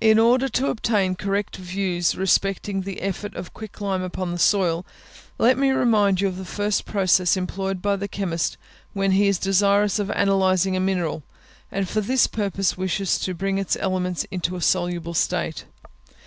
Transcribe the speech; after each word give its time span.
In 0.00 0.18
order 0.18 0.48
to 0.48 0.68
obtain 0.70 1.14
correct 1.14 1.56
views 1.58 2.14
respecting 2.16 2.80
the 2.80 3.00
effect 3.00 3.34
of 3.36 3.52
quick 3.52 3.82
lime 3.82 4.00
upon 4.00 4.32
the 4.32 4.38
soil, 4.38 4.86
let 5.36 5.58
me 5.58 5.72
remind 5.72 6.22
you 6.22 6.28
of 6.28 6.38
the 6.38 6.44
first 6.46 6.86
process 6.86 7.36
employed 7.36 7.82
by 7.82 7.96
the 7.96 8.08
chemist 8.08 8.56
when 8.94 9.10
he 9.10 9.28
is 9.28 9.36
desirous 9.38 9.98
of 9.98 10.08
analysing 10.08 10.74
a 10.74 10.80
mineral, 10.80 11.22
and 11.70 11.86
for 11.86 12.00
this 12.00 12.26
purpose 12.26 12.78
wishes 12.78 13.18
to 13.18 13.34
bring 13.34 13.58
its 13.58 13.76
elements 13.78 14.24
into 14.30 14.56
a 14.56 14.62
soluble 14.62 15.12
state. 15.12 15.66